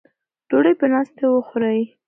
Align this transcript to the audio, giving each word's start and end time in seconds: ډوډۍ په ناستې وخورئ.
ډوډۍ 0.49 0.73
په 0.79 0.85
ناستې 0.93 1.25
وخورئ. 1.29 1.81